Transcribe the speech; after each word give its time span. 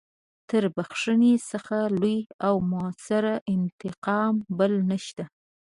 تر 0.49 0.63
بخښنې 0.75 1.33
څخه 1.49 1.77
لوی 1.99 2.19
او 2.47 2.55
مؤثر 2.71 3.23
انتقام 3.53 4.33
بل 4.57 4.73
نشته. 4.91 5.23